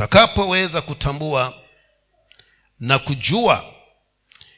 [0.00, 1.54] takapoweza kutambua
[2.80, 3.74] na kujua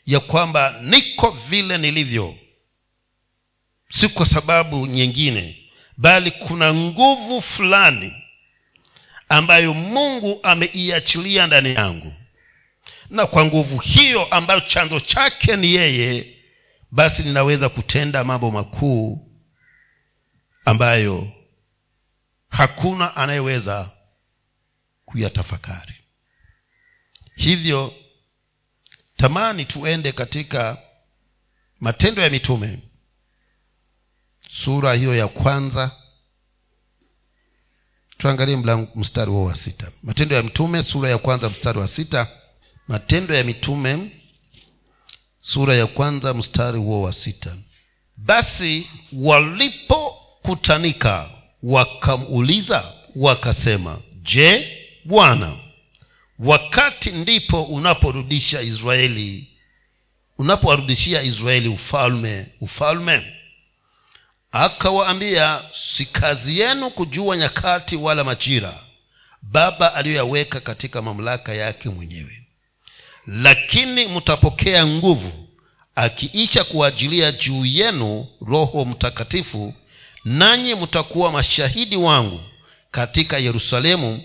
[0.07, 2.35] ya kwamba niko vile nilivyo
[3.91, 8.13] si kwa sababu nyingine bali kuna nguvu fulani
[9.29, 12.13] ambayo mungu ameiachilia ndani yangu.
[13.11, 16.37] Na kwa nguvu hiyo ambayo chanzo chake ni yeye
[16.91, 19.29] basi ninaweza kutenda mambo makuu
[20.65, 21.29] ambayo
[22.49, 23.91] hakuna anayeweza
[25.13, 25.95] kuyatafakari.
[27.37, 27.95] Hivyo
[29.17, 30.79] tamani tuende katika
[31.81, 32.79] matendo ya mitume
[34.51, 35.91] sura hiyo ya kwanza.
[38.19, 38.57] Tuangalie
[38.95, 39.93] mstari huo wa sita.
[40.03, 42.29] Matendo ya mitume sura ya kwanza mstari wa sita.
[42.89, 44.11] Matendo ya mitume
[45.41, 47.57] sura ya kwanza mstari huo wa sita.
[48.17, 51.31] Basi walipokutanika
[51.63, 55.57] wakamuuliza wakasema je bwana
[56.39, 59.49] wakati ndipo unaporudisha israeli
[60.39, 63.33] unapowarudishia israeli ufalme ufalme?
[64.53, 68.75] Akawaambia si kazi yenu kujua nyakati wala majira
[69.43, 72.47] baba aliyoyaweka katika mamlaka yake mwenyewe.
[73.27, 75.49] Lakini mtapokea nguvu
[75.95, 79.75] akiisha kuajilia juu yenu roho mtakatifu
[80.25, 82.41] nanyi mtakuwa mashahidi wangu
[82.91, 84.23] katika yerusalemu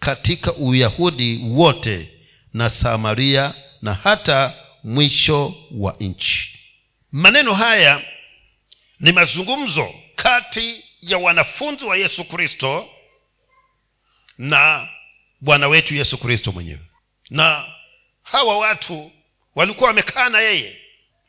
[0.00, 2.10] katika uyahudi wote
[2.54, 6.58] na samaria na hata mwisho wa nchi.
[7.12, 8.02] Maneno haya
[9.00, 12.88] ni mazungumzo kati ya wanafunzi wa yesu kristo
[14.38, 14.88] na
[15.40, 16.80] bwana wetu yesu kristo mwenyewe.
[17.30, 17.64] Na
[18.22, 19.12] hawa watu
[19.54, 20.76] walikuwa wamekaa na yeye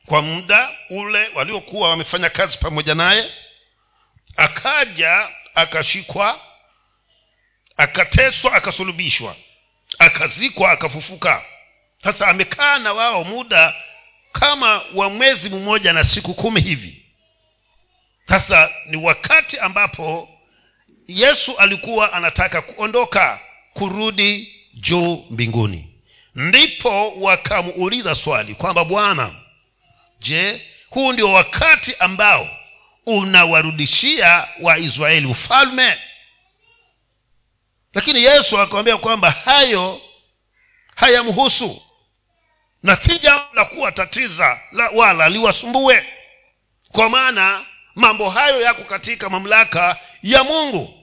[0.06, 3.32] kwa muda ule waliokuwa wamefanya kazi pamoja naye
[4.36, 6.40] akaja akashikwa
[7.82, 9.36] akateswa akasulubishwa
[10.00, 11.44] akazikwa akafufuka.
[12.04, 13.74] Sasa amekaa na wao muda
[14.32, 17.06] kama wa mwezi mmoja na siku kumi hivi.
[18.30, 20.30] Sasa ni wakati ambapo
[21.08, 23.40] yesu alikuwa anataka kuondoka
[23.74, 25.88] kurudi juu mbinguni.
[26.36, 29.36] Ndipo wakamuuliza swali kwamba bwana
[30.20, 32.50] je huu ndio wakati ambao
[33.06, 35.98] unawarudishia waisraeli ufalme
[37.94, 40.02] lakini yesu akawambia kwamba hayo
[40.96, 41.82] hayamhusu
[42.84, 46.06] na si jambo la kuwatatiza la wala liwasumbue.
[46.92, 47.66] Kwa maana
[47.96, 50.98] mambo hayo yako katika mamlaka ya mungu.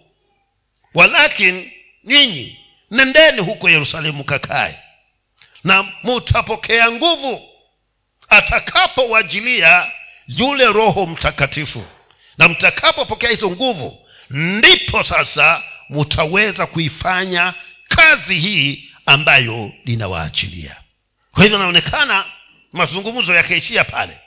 [0.94, 1.72] Walakini
[2.04, 2.58] nyinyi
[2.90, 4.78] nendeni huko yerusalemu kakae
[5.64, 7.48] na mutapokea nguvu
[8.28, 9.92] atakapowajilia
[10.28, 11.84] yule roho mtakatifu.
[12.38, 17.54] Na mtakapopokea hizo nguvu ndipo sasa mutaweza kuifanya
[17.88, 20.76] kazi hii ambayo linawaachilia
[21.32, 22.24] kwa hivyo inaonekana
[22.72, 24.18] mazungumzo yakaishia pale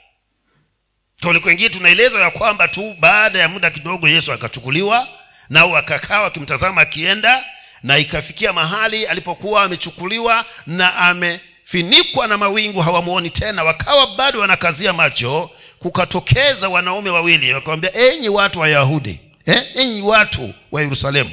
[1.22, 5.08] kuliko wengine tunaelezwa ya kwamba tu baada ya muda kidogo yesu akachukuliwa
[5.48, 7.44] nao akakaa wakimtazama akienda
[7.82, 15.50] na ikafikia mahali alipokuwa amechukuliwa na amefinikwa na mawingu hawamwoni tena wakawa bado wanakazia macho
[15.78, 19.64] kukatokeza wanaume wawili wakawambia enyi watu wa yahudi eh?
[19.74, 21.30] enyi watu wa yerusalemu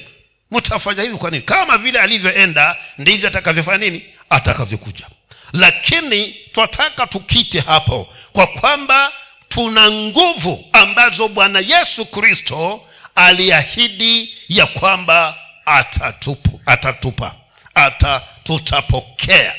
[0.52, 4.06] mtafanya hivi kwa nini kama vile alivyoenda ndivyo atakavyofanya nini?
[4.30, 5.06] Atakavyokuja.
[5.54, 9.12] Lakini twataka tukite hapo kwa kwamba
[9.50, 12.82] tuna nguvu ambazo bwana yesu kristo
[13.16, 17.36] aliahidi ya kwamba atatupu, atatupa
[17.76, 19.56] ata tutapokea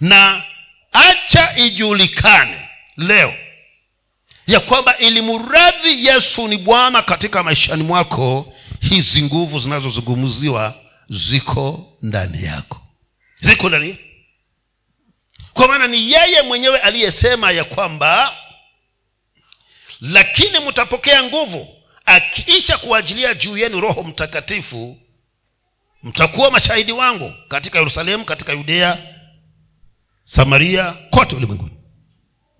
[0.00, 0.42] na
[0.92, 3.34] acha ijulikane leo
[4.46, 10.74] ya kwamba ilimradhi yesu ni bwana katika maishani mwako hizi nguvu zinazozungumziwa
[11.08, 12.80] ziko ndani yako.
[13.40, 13.98] Ziko ndani
[15.52, 18.36] kwa maana ni yeye mwenyewe aliyesema ya kwamba
[20.00, 21.68] lakini mtapokea nguvu.
[22.06, 24.98] Akiisha kuajilia juu yenu roho mtakatifu
[26.02, 28.98] mtakuwa mashahidi wangu katika yerusalemu katika yudea
[30.24, 31.76] samaria kote ulimwenguni.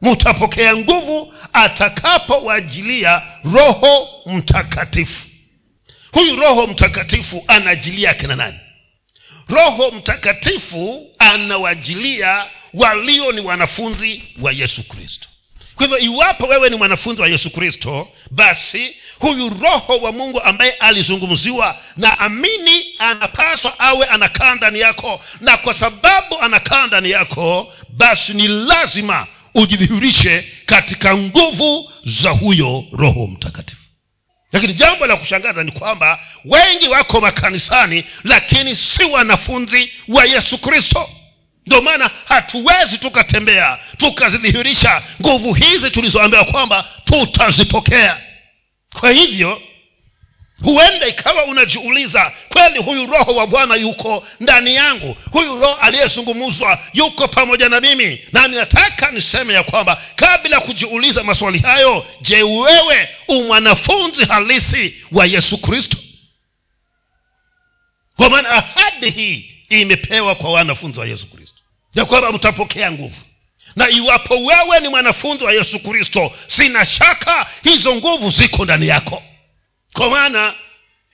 [0.03, 5.27] Mtapokea nguvu atakapowajilia roho mtakatifu
[6.17, 8.59] huyu roho mtakatifu anaajilia akina nani?
[9.49, 15.29] Roho mtakatifu anawajilia walio ni wanafunzi wa yesu kristo.
[15.75, 20.73] Kwa hivyo iwapo wewe ni mwanafunzi wa yesu kristo basi huyu roho wa mungu ambaye
[20.73, 28.35] alizungumziwa na amini anapaswa awe anakaa ndani yako na kwa sababu anakaa ndani yako basi
[28.35, 33.83] ni lazima ujidhihirishe katika nguvu za huyo roho mtakatifu
[34.53, 41.11] lakini jambo la kushangaza ni kwamba wengi wako makanisani lakini si wanafunzi wa yesu kristo.
[41.67, 48.17] Ndio maana hatuwezi tukatembea tukazidhihirisha nguvu hizi tulizoambiwa kwamba tutazipokea.
[49.01, 49.63] Kwa hivyo
[50.63, 55.17] huenda ikawa unajiuliza kweli huyu roho wa bwana yuko ndani yangu?
[55.33, 58.21] Huyu roho aliyezungumzwa yuko pamoja na mimi?
[58.33, 65.27] Na ninataka niseme ya kwamba kabla ya kujiuliza maswali hayo je wewe umwanafunzi halisi wa
[65.27, 65.97] yesu kristo?
[68.17, 71.59] Kwa maana ahadi hii imepewa kwa wanafunzi wa yesu kristo.
[71.95, 73.17] Ya kwamba mtapokea nguvu.
[73.77, 79.23] Na iwapo wewe ni mwanafunzi wa yesu kristo sina shaka hizo nguvu ziko ndani yako
[79.97, 80.55] kwa maana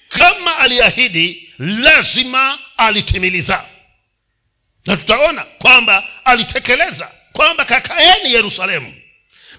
[0.08, 3.64] kama aliahidi lazima alitimiliza.
[4.86, 8.94] Na tutaona kwamba alitekeleza kwamba kakaeni yerusalemu.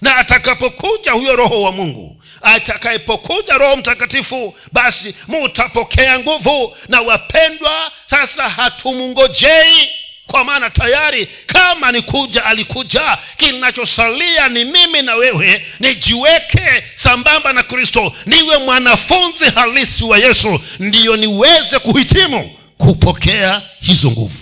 [0.00, 6.76] Na atakapokuja huyo roho wa mungu atakapokuja roho mtakatifu basi mutapokea nguvu.
[6.88, 9.90] Na wapendwa sasa hatumungojei
[10.26, 13.18] kwa maana tayari kama ni kuja alikuja.
[13.36, 21.16] Kinachosalia ni mimi na wewe nijiweke sambamba na kristo niwe mwanafunzi halisi wa yesu ndiyo
[21.16, 24.38] niweze kuhitimu kupokea hizo nguvu.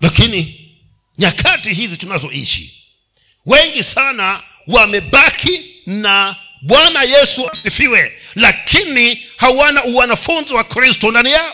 [0.00, 0.70] Lakini
[1.18, 2.74] nyakati hizi tunazoishi
[3.46, 11.52] wengi sana wamebaki na bwana yesu asifiwe lakini hawana uwanafunzi wa kristo ndani yao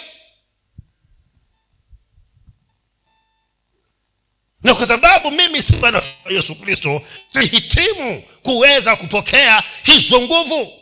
[4.62, 7.02] na kwa sababu mimi si bwana yesu kristo
[7.32, 10.72] sihitimu kuweza kupokea hizo nguvu.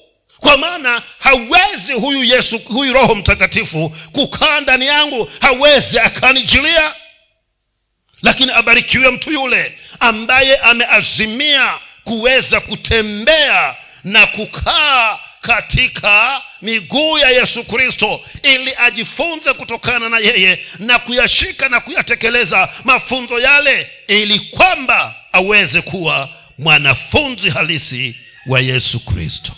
[0.41, 6.95] Kwa maana hawezi huyu yesu huyu roho mtakatifu kukaa ndani yangu hawezi akanijilia.
[8.23, 11.75] Lakini abarikiwe mtu yule ambaye ameazimia
[12.05, 20.99] kuweza kutembea na kukaa katika miguu ya yesu kristo ili ajifunze kutokana na yeye na
[20.99, 29.53] kuyashika na kuyatekeleza mafunzo yale ili kwamba aweze kuwa mwanafunzi halisi wa yesu kristo.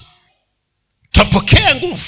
[1.12, 2.04] Tapokea nguvu.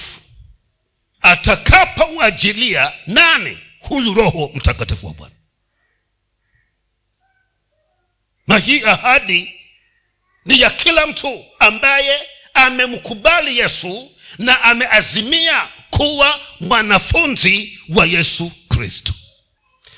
[1.22, 3.58] Atakapouajilia nani?
[3.80, 5.34] Huyu roho mtakatifu wa bwana.
[8.46, 9.60] Na hii ahadi
[10.44, 12.20] ni ya kila mtu ambaye
[12.54, 19.12] amemkubali yesu na ameazimia kuwa mwanafunzi wa yesu kristo.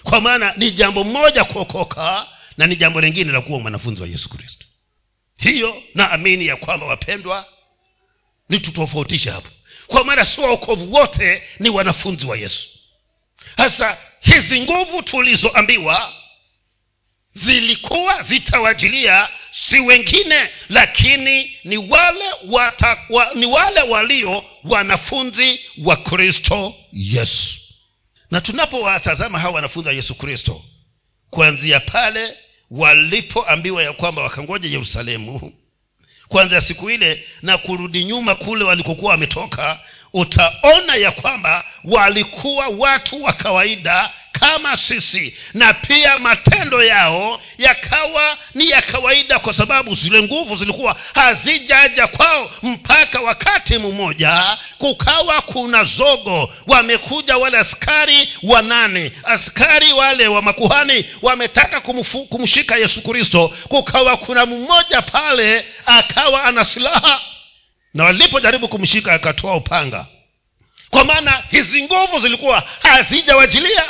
[0.03, 4.29] Kwa maana ni jambo moja kuokoka na ni jambo lingine la kuwa mwanafunzi wa yesu
[4.29, 4.67] kristo.
[5.37, 7.47] Hiyo naamini ya kwamba wapendwa
[8.49, 9.49] ni tutofautishe hapo.
[9.87, 12.69] Kwa maana si waokovu wote ni wanafunzi wa yesu.
[13.57, 16.13] Sasa hizi nguvu tulizoambiwa
[17.35, 26.75] zilikuwa zitawajilia si wengine lakini ni wale wata, wa, ni wale walio wanafunzi wa kristo
[26.93, 27.61] yesu.
[28.31, 30.63] Na tunapowatazama hawa wanafunzi wa yesu kristo
[31.31, 32.37] kuanzia pale
[32.71, 35.53] walipoambiwa ya kwamba wakangoja yerusalemu
[36.29, 39.81] kuanzia siku ile na kurudi nyuma kule walikokuwa wametoka
[40.13, 44.11] utaona ya kwamba walikuwa watu wa kawaida
[44.41, 50.97] kama sisi na pia matendo yao yakawa ni ya kawaida kwa sababu zile nguvu zilikuwa
[51.15, 56.53] hazijaja kwao mpaka wakati mmoja kukawa kuna zogo.
[56.67, 63.49] Wamekuja wale askari wanane askari wale wa makuhani wametaka kumfu, kumshika yesu kristo.
[63.69, 67.21] Kukawa kuna mmoja pale akawa ana silaha
[67.95, 70.07] na walipojaribu kumshika akatoa upanga.
[70.91, 73.85] Kwa maana hizi nguvu zilikuwa hazijawajilia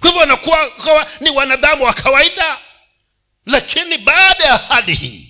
[0.00, 2.58] kwa hivyo wanakuwa ni wanadamu wa kawaida.
[3.46, 5.28] Lakini baada ya hadi hii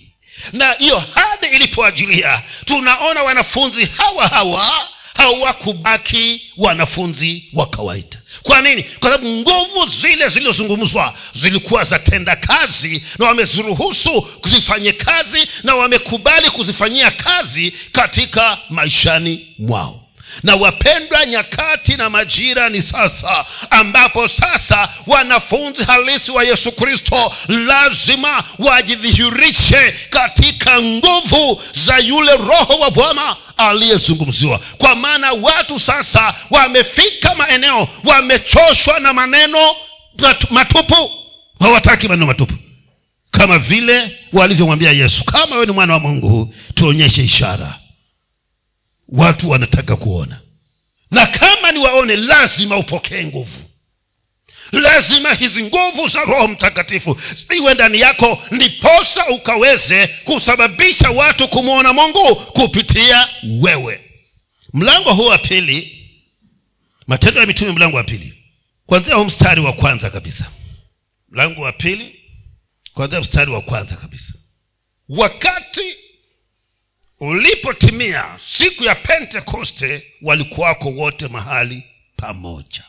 [0.53, 8.17] na hiyo hadi ilipoajilia tunaona wanafunzi hawa hawa hawakubaki wanafunzi wa kawaida.
[8.43, 8.83] Kwa nini?
[8.83, 17.11] Kwa sababu nguvu zile zilizozungumzwa zilikuwa zatenda kazi na wameziruhusu zifanye kazi na wamekubali kuzifanyia
[17.11, 20.04] kazi katika maishani mwao
[20.43, 28.43] na wapendwa nyakati na majira ni sasa ambapo sasa wanafunzi halisi wa yesu kristo lazima
[28.59, 34.59] wajidhihirishe katika nguvu za yule roho wa bwana aliyezungumziwa.
[34.77, 39.75] Kwa maana watu sasa wamefika maeneo wamechoshwa na maneno
[40.49, 41.11] matupu.
[41.59, 42.53] Hawataki maneno matupu.
[43.31, 47.75] Kama vile walivyomwambia yesu kama wewe ni mwana wa mungu tuonyeshe ishara
[49.09, 50.41] watu wanataka kuona.
[51.11, 53.59] Na kama ni waone lazima upokee nguvu.
[54.71, 62.35] Lazima hizi nguvu za roho mtakatifu ziwe ndani yako ndiposa ukaweze kusababisha watu kumwona mungu
[62.35, 63.29] kupitia
[63.61, 64.01] wewe.
[64.73, 66.01] Mlango huu wa pili
[67.07, 68.33] matendo ya mitume mlango wa pili.
[68.85, 70.51] Kwanzia huu mstari wa kwanza kabisa.
[71.29, 72.19] Mlango wa pili
[72.93, 74.33] kwanzia mstari wa kwanza kabisa.
[75.09, 75.95] Wakati
[77.19, 81.83] ulipotimia siku ya pentekoste walikuwako wote mahali
[82.17, 82.83] pamoja.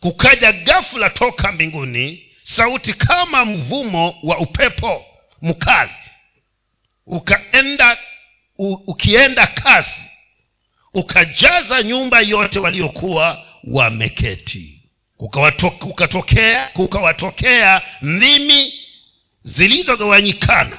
[0.00, 5.04] Kukaja gafula toka mbinguni sauti kama mvumo wa upepo
[5.42, 5.90] mkali.
[7.06, 7.98] Ukaenda
[8.58, 10.00] u, ukienda kasi
[10.94, 14.76] ukajaza nyumba yote waliokuwa wameketi.
[15.16, 18.74] Kukawatokea kukawatokea ndimi
[19.42, 20.78] zilizogawanyikana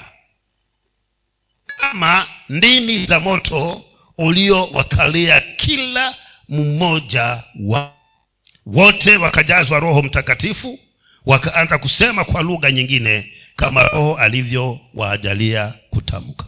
[1.65, 3.81] kama ndimi za moto
[4.17, 6.15] uliowakalia kila
[6.50, 7.93] mmoja wa
[8.65, 10.79] wote wakajazwa roho mtakatifu
[11.25, 16.46] wakaanza kusema kwa lugha nyingine kama roho alivyowaajalia kutamka.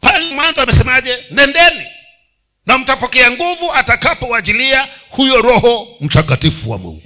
[0.00, 1.18] Pale mwanzo amesemaje?
[1.30, 1.86] Nendeni
[2.66, 7.02] na mtapokea nguvu atakapowajilia huyo roho mtakatifu wa mungu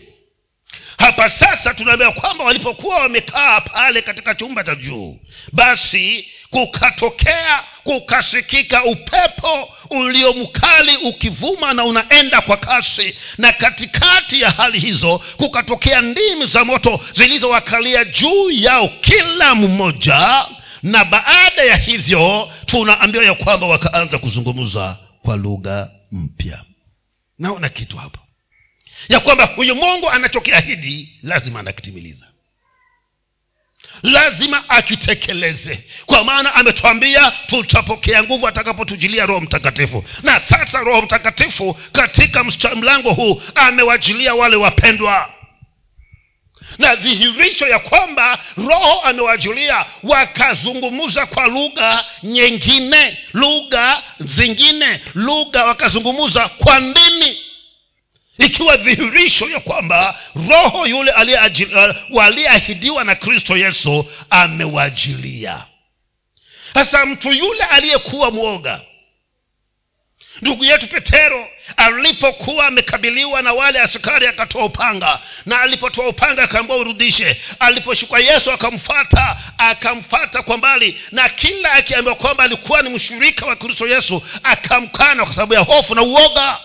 [0.98, 5.18] hapa sasa tunaambia kwamba walipokuwa wamekaa pale katika chumba cha juu
[5.52, 13.16] basi kukatokea kukasikika upepo ulio mkali ukivuma na unaenda kwa kasi.
[13.38, 20.46] Na katikati ya hali hizo kukatokea ndimi za moto zilizowakalia juu yao kila mmoja.
[20.82, 26.62] Na baada ya hivyo tunaambiwa ya kwamba wakaanza kuzungumza kwa lugha mpya.
[27.38, 28.18] Naona kitu hapo
[29.08, 32.26] ya kwamba huyu mungu anachokiahidi lazima anakitimiliza.
[34.02, 35.84] Lazima akitekeleze.
[36.06, 40.04] Kwa maana ametwambia tutapokea nguvu atakapotujilia roho mtakatifu.
[40.22, 42.44] Na sasa roho mtakatifu katika
[42.76, 45.30] mlango huu amewajilia wale wapendwa.
[46.78, 56.80] Na dhihirisho ya kwamba roho amewajulia wakazungumza kwa lugha nyingine lugha zingine lugha wakazungumza kwa
[56.80, 57.45] ndimi
[58.38, 61.12] ikiwa dhihirisho ya kwamba roho yule
[62.20, 65.64] aliyeahidiwa na kristo yesu amewajilia.
[66.74, 68.80] Sasa mtu yule aliyekuwa mwoga
[70.42, 77.40] ndugu yetu petero alipokuwa amekabiliwa na wale askari akatoa upanga na alipotoa upanga akaambua urudishe
[77.58, 83.86] aliposhukwa yesu akamfata akamfata kwa mbali na kila akiambiwa kwamba alikuwa ni mshirika wa kristo
[83.86, 86.58] yesu akamkana kwa sababu ya hofu na uoga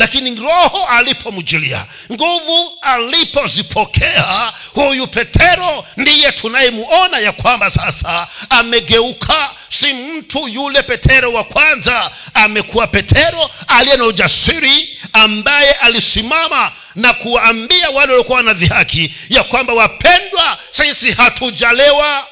[0.00, 9.50] lakini roho alipomjilia nguvu alipozipokea huyu petero ndiye tunayemuona ya kwamba sasa amegeuka.
[9.68, 17.86] Si mtu yule petero wa kwanza amekuwa petero aliye na ujasiri ambaye alisimama na kuwaambia
[17.90, 22.26] wale waliokuwa wanadhihaki ya kwamba wapendwa sisi hatujalewa.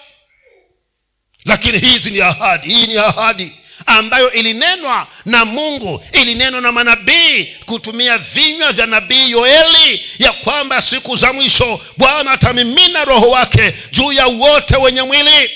[1.44, 3.52] Lakini hizi ni ahadi hii ni ahadi
[3.88, 11.16] ambayo ilinenwa na mungu ilinenwa na manabii kutumia vinywa vya nabii yoeli ya kwamba siku
[11.16, 15.50] za mwisho bwana atamimina roho wake juu ya wote wenye mwili.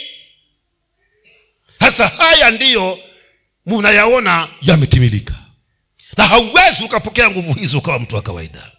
[1.81, 2.99] Sasa haya ndiyo
[3.67, 5.35] munayaona yametimilika.
[6.17, 8.73] Na hauwezi ukapokea nguvu hizi ukawa mtu wa kawaida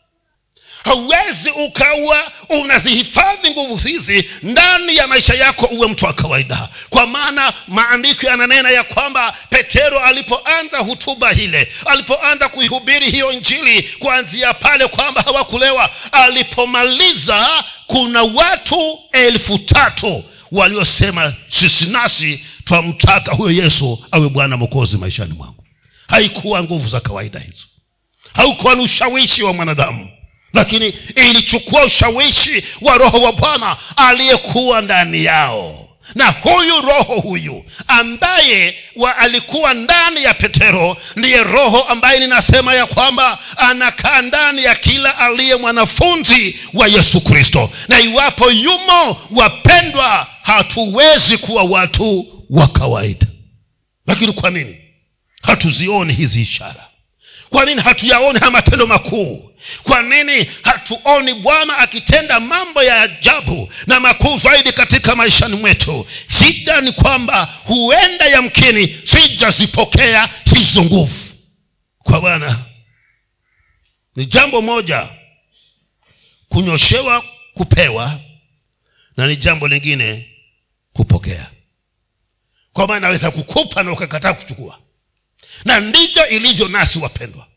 [0.84, 6.70] hauwezi ukawa unazihifadhi nguvu hizi ndani ya maisha yako uwe mtu wa kawaida.
[6.90, 14.54] Kwa maana maandiko yananena ya kwamba petero alipoanza hutuba hile alipoanza kuihubiri hiyo njili kuanzia
[14.54, 24.30] pale kwamba hawakulewa alipomaliza kuna watu elfu tatu waliosema sisi nasi twamtaka huyo yesu awe
[24.30, 25.64] bwana mokozi maishani mwangu.
[26.08, 27.66] Haikuwa nguvu za kawaida hizo.
[28.34, 30.10] Haukuwa ni ushawishi wa mwanadamu
[30.54, 35.80] lakini ilichukua ushawishi wa roho wa bwana aliyekuwa ndani yao.
[36.16, 42.86] Na huyu roho huyu ambaye wa alikuwa ndani ya petero ndiye roho ambaye ninasema ya
[42.86, 47.70] kwamba anakaa ndani ya kila aliye mwanafunzi wa yesu kristo.
[47.88, 53.28] Na iwapo yumo wapendwa hatuwezi kuwa watu wa kawaida.
[54.08, 54.78] Lakini kwa nini?
[55.42, 56.88] Hatuzioni hizi ishara
[57.54, 59.52] kwa nini hatuyaoni haya matendo makuu?
[59.84, 66.08] Kwa nini hatuoni bwana akitenda mambo ya ajabu na makuu zaidi katika maishani mwetu?
[66.40, 71.34] Shida ni kwamba huenda yamkini sijazipokea hizo nguvu.
[72.00, 72.60] Kwa bwana
[74.16, 75.08] ni jambo moja
[76.50, 78.20] kunyoshewa kupewa
[79.18, 80.30] na ni jambo lingine
[80.94, 81.50] kupokea.
[82.74, 84.80] Kwa maana naweza kukupa na ukakataa kuchukua
[85.66, 87.48] na ndivyo ilivyo nasi wapendwa.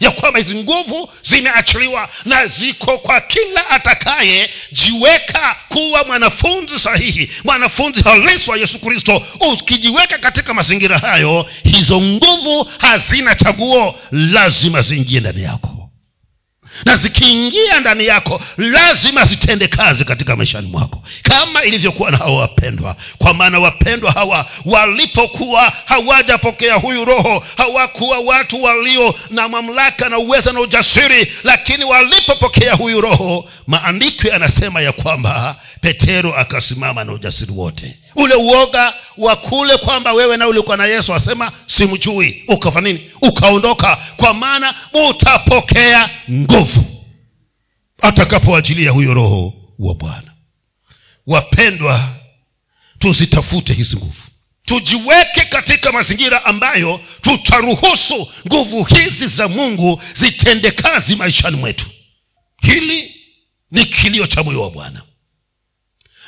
[0.00, 8.02] Ya kwamba hizi nguvu zimeachiliwa na ziko kwa kila atakaye jiweka kuwa mwanafunzi sahihi mwanafunzi
[8.02, 9.26] halisi wa yesu kristo.
[9.52, 15.85] Ukijiweka katika mazingira hayo hizo nguvu hazina chaguo lazima ziingie ndani yako
[16.84, 21.02] na zikiingia ndani yako lazima zitende kazi katika maishani mwako.
[21.22, 22.96] Kama ilivyokuwa na hawa wapendwa.
[23.18, 30.52] Kwa maana wapendwa hawa walipokuwa hawajapokea huyu roho hawakuwa watu walio na mamlaka na uweza
[30.52, 37.94] na ujasiri lakini walipopokea huyu roho maandiko yanasema ya kwamba petero akasimama na ujasiri wote
[38.16, 42.44] ule uoga wa kule kwamba wewe na ulikuwa na yesu asema simjui.
[42.48, 43.10] Ukafa nini?
[43.22, 43.96] Ukaondoka.
[44.16, 44.74] Kwa maana
[45.08, 46.84] utapokea nguvu
[48.02, 50.32] atakapoajilia huyo roho wa bwana.
[51.26, 52.08] Wapendwa
[52.98, 54.22] tuzitafute hizi nguvu.
[54.64, 61.86] Tujiweke katika mazingira ambayo tutaruhusu nguvu hizi za mungu zitende kazi maishani mwetu.
[62.62, 63.14] Hili
[63.70, 65.02] ni kilio cha moyo wa bwana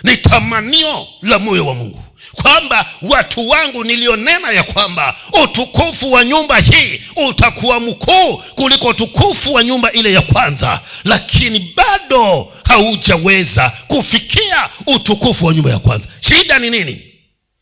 [0.03, 2.05] ni tamanio la moyo wa mungu.
[2.33, 9.65] Kwamba watu wangu nilionena ya kwamba utukufu wa nyumba hii utakuwa mkuu kuliko utukufu wa
[9.65, 10.81] nyumba ile ya kwanza.
[11.05, 16.07] Lakini bado haujaweza kufikia utukufu wa nyumba ya kwanza.
[16.21, 17.03] Shida ni nini?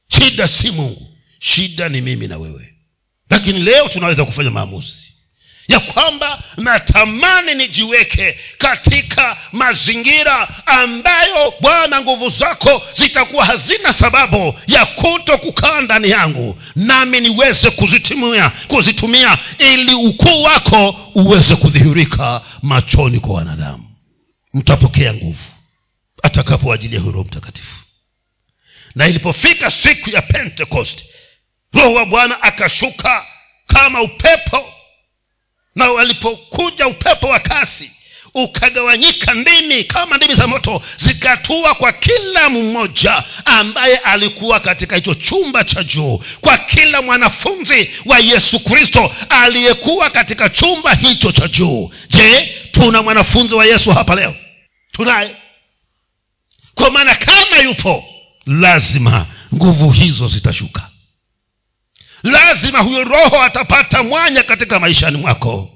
[0.09, 1.07] Shida si mungu.
[1.39, 2.75] Shida ni mimi na wewe.
[3.31, 5.06] Lakini leo tunaweza kufanya maamuzi
[5.69, 15.39] ya kwamba natamani nijiweke katika mazingira ambayo bwana nguvu zako zitakuwa hazina sababu ya kuto
[15.39, 23.85] kukaa ndani yangu nami niweze kuzitumia kuzitumia ili ukuu wako uweze kudhihirika machoni kwa wanadamu.
[24.55, 25.45] Mtapokea nguvu
[26.23, 27.77] atakapo ajili ya roho mtakatifu.
[28.95, 31.05] Na ilipofika siku ya pentekost
[31.75, 33.27] roho wa bwana akashuka
[33.67, 34.73] kama upepo
[35.77, 37.91] na walipokuja upepo wa kasi
[38.35, 45.65] ukagawanyika ndimi kama ndimi za moto zikatua kwa kila mmoja ambaye alikuwa katika hicho chumba
[45.65, 51.91] cha juu kwa kila mwanafunzi wa yesu kristo aliyekuwa katika chumba hicho cha juu.
[52.09, 54.35] Je tuna mwanafunzi wa yesu hapa leo?
[54.93, 55.37] Tunaye.
[56.75, 58.05] Kwa maana kama yupo
[58.47, 60.91] lazima nguvu hizo zitashuka
[62.27, 65.71] lazima huyo roho atapata mwanya katika maishani mwako.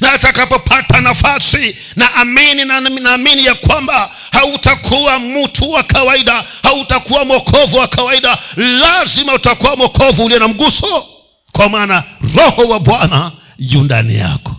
[0.00, 7.76] Na atakapopata nafasi na amini na naamini ya kwamba hautakuwa mtu wa kawaida hautakuwa mwokovu
[7.76, 11.06] wa kawaida lazima utakuwa mwokovu ulio na mguso
[11.52, 12.04] kwa maana
[12.36, 14.56] roho wa bwana yu ndani yako.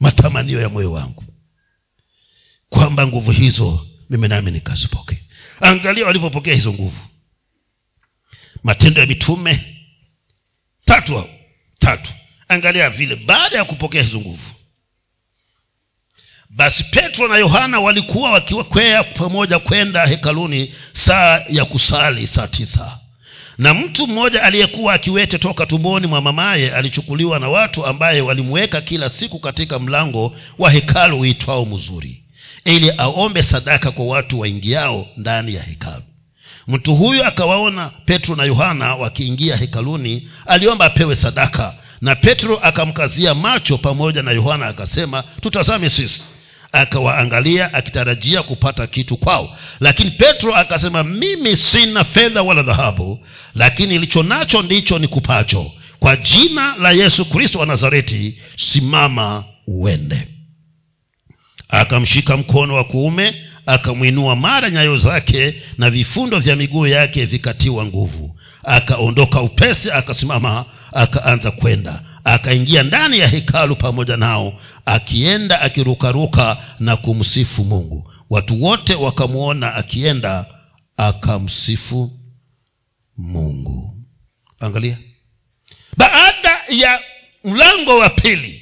[0.00, 1.24] Matamanio ya moyo wangu.
[2.68, 5.22] Kwamba nguvu hizo mimi nami nikazipoke
[5.60, 6.96] angalia walivyopokea hizo nguvu.
[8.64, 9.79] Matendo ya mitume
[10.90, 11.24] tatu
[11.78, 12.10] tatu.
[12.48, 14.42] Angalia vile baada ya kupokea hizo nguvu
[16.50, 22.98] basi petro na yohana walikuwa wakikwea pamoja kwenda hekaluni saa ya kusali saa tisa.
[23.58, 29.08] Na mtu mmoja aliyekuwa akiwete toka tumboni mwa mamaye alichukuliwa na watu ambaye walimweka kila
[29.08, 32.22] siku katika mlango wa hekalu uitwao mzuri
[32.64, 36.02] ili aombe sadaka kwa watu waingiao ndani ya hekalu
[36.70, 41.74] mtu huyu akawaona petro na yohana wakiingia hekaluni aliomba apewe sadaka.
[42.00, 46.22] Na petro akamkazia macho pamoja na yohana akasema tutazame sisi.
[46.72, 49.56] Akawaangalia akitarajia kupata kitu kwao.
[49.80, 56.16] Lakini petro akasema mimi sina fedha wala dhahabu lakini ilicho nacho ndicho ni kupacho kwa
[56.16, 60.28] jina la yesu kristo wa nazareti simama uende.
[61.68, 63.34] Akamshika mkono wa kuume
[63.72, 68.36] akamwinua mara nyayo zake na vifundo vya miguu yake vikatiwa nguvu.
[68.64, 72.02] Akaondoka upesi akasimama akaanza kwenda.
[72.24, 78.12] Akaingia ndani ya hekalu pamoja nao akienda akirukaruka na kumsifu mungu.
[78.30, 80.46] Watu wote wakamwona akienda
[80.96, 82.10] akamsifu
[83.18, 83.94] mungu.
[84.60, 84.98] Angalia.
[85.96, 87.00] Baada ya
[87.44, 88.59] mlango wa pili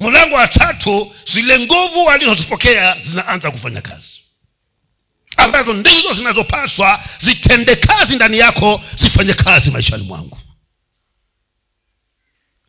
[0.00, 4.20] mlango wa tatu zile nguvu walizozipokea zinaanza kufanya kazi.
[5.36, 10.38] Ambazo ndizo zinazopaswa zitende kazi ndani yako zifanye kazi maishani mwangu.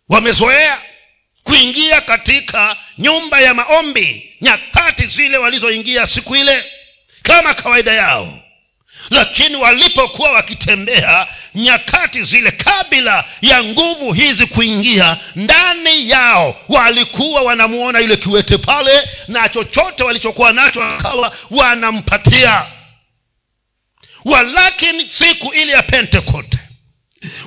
[0.10, 0.82] Wamezoea
[1.44, 6.66] kuingia katika nyumba ya maombi nyakati zile walizoingia siku ile
[7.24, 8.40] kama kawaida yao
[9.12, 18.18] lakini walipokuwa wakitembea nyakati zile kabla ya nguvu hizi kuingia ndani yao walikuwa wanamuona yule
[18.18, 22.66] kiwete pale na chochote walichokuwa nacho wakawa wanampatia.
[24.26, 26.60] Walakini siku ile ya pentekote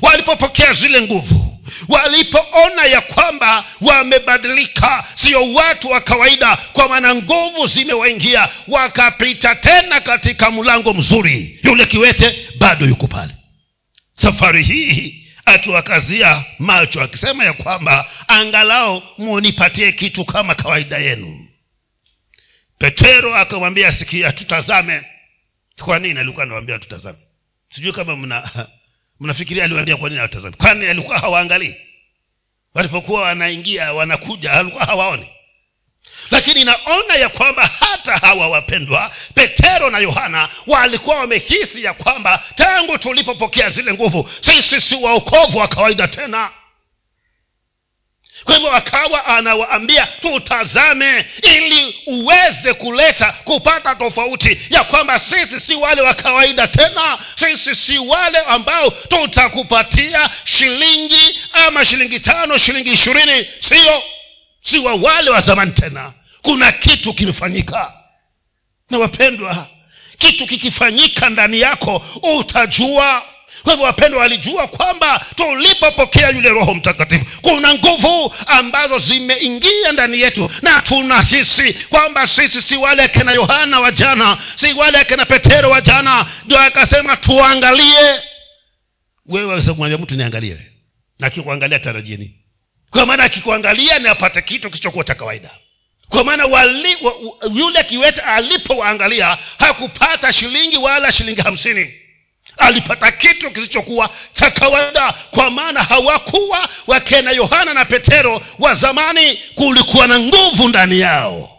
[0.03, 1.44] walipopokea zile nguvu
[1.89, 10.51] walipoona ya kwamba wamebadilika sio watu wa kawaida kwa maana nguvu zimewaingia wakapita tena katika
[10.51, 11.61] mlango mzuri.
[11.63, 13.35] Yule kiwete bado yuko pale.
[14.17, 21.49] Safari hii akiwakazia macho akisema ya kwamba angalau munipatie kitu kama kawaida yenu.
[22.79, 25.03] Petero akamwambia sikia tutazame.
[25.85, 26.21] Kwa nini?
[26.21, 27.19] Alikuwa anawambia tutazame.
[27.75, 28.67] Sijui kama mna
[29.21, 31.77] mnafikiria aliwaambia kwa nini awatazame kwani alikuwa hawaangalii?
[32.75, 35.29] Walipokuwa wanaingia wanakuja alikuwa hawaoni?
[36.31, 42.99] Lakini naona ya kwamba hata hawa wapendwa petero na yohana walikuwa wamehisi ya kwamba tangu
[42.99, 46.51] tulipopokea zile nguvu sisi si waokovu wa kawaida tena
[48.45, 56.03] kwa hivyo akawa anawaambia tutazame ili uweze kuleta kupata tofauti ya kwamba sisi si wale
[56.03, 64.03] wa kawaida tena sisi si wale ambao tutakupatia shilingi ama shilingi tano shilingi ishirini sio?
[64.63, 66.13] Si wa wale wa zamani tena.
[66.43, 67.93] Kuna kitu kimefanyika.
[68.91, 69.67] Na wapendwa
[70.19, 72.05] kitu kikifanyika ndani yako
[72.39, 73.23] utajua
[73.65, 80.51] kwa hivyo wapendwa walijua kwamba tulipopokea yule roho mtakatifu kuna nguvu ambazo zimeingia ndani yetu
[80.63, 85.81] na tunahisi kwamba sisi si wale akina yohana wa jana si wale akina petero wa
[85.81, 86.27] jana.
[86.45, 88.21] Ndio akasema tuangalie.
[89.27, 90.59] Wewe mtu niangalie.
[91.19, 92.35] Na akikuangalia tarajieni
[92.91, 95.51] kwa maana akikuangalia ni apate kitu kisichokuwa cha kawaida.
[96.09, 97.13] Kwa maana wali, wa,
[97.55, 101.95] yule kiwete alipowaangalia hakupata shilingi wala shilingi hamsini
[102.59, 105.13] alipata kitu kisichokuwa cha kawaida.
[105.31, 111.51] Kwa maana hawakuwa wakena yohana na petero wa zamani kulikuwa na nguvu ndani yao.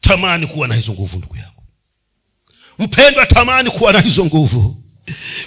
[0.00, 1.62] Tamani kuwa na hizo nguvu ndugu yangu.
[2.78, 4.76] Mpendwa tamani kuwa na hizo nguvu.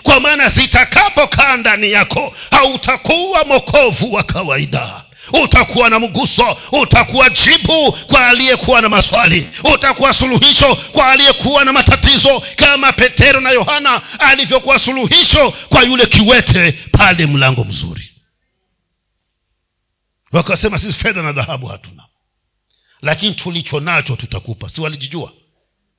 [0.04, 8.28] Kwa maana zitakapokaa ndani yako hautakuwa mokovu wa kawaida utakuwa na mguso utakuwa jibu kwa
[8.28, 15.52] aliyekuwa na maswali utakuwa suluhisho kwa aliyekuwa na matatizo kama petero na yohana alivyokuwa suluhisho
[15.52, 18.10] kwa yule kiwete pale mlango mzuri.
[20.32, 22.04] Wakasema sisi fedha na dhahabu hatuna
[23.02, 24.70] lakini tulicho nacho tutakupa.
[24.70, 25.32] Si walijijua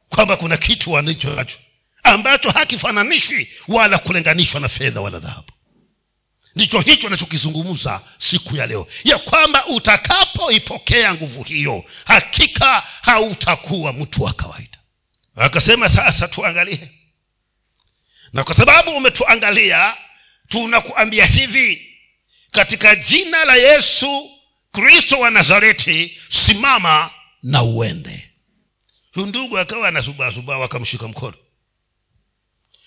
[0.08, 1.58] kwamba kuna kitu walicho nacho
[2.02, 5.52] ambacho hakifananishwi wala kulinganishwa na fedha wala dhahabu
[6.56, 8.86] ndicho hicho nachokizungumza siku ya leo.
[9.04, 14.78] Ya kwamba utakapoipokea nguvu hiyo hakika hautakuwa mtu wa kawaida.
[15.36, 16.90] Akasema sasa tuangalie.
[18.32, 19.96] Na kwa sababu umetuangalia
[20.48, 21.96] tunakuambia hivi
[22.50, 24.30] katika jina la yesu
[24.72, 27.10] kristo wa nazareti simama
[27.42, 28.30] na uende.
[29.14, 31.36] Huyu ndugu akawa anasubaasubaa wakamshika mkono.